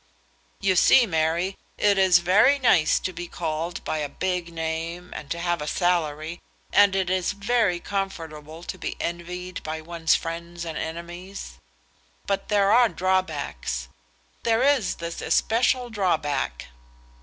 [0.59, 5.29] "You see, Mary, it is very nice to be called by a big name and
[5.29, 6.41] to have a salary,
[6.73, 11.59] and it is very comfortable to be envied by one's friends and enemies;
[12.25, 13.89] but there are drawbacks.
[14.41, 16.69] There is this especial drawback."